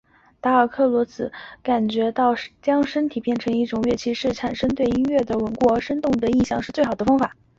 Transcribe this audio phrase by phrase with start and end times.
[0.41, 1.31] 达尔克罗兹
[1.61, 7.31] 感觉到将身体变成一种乐器是产生对音乐的稳固而生动的印象的最好的方法。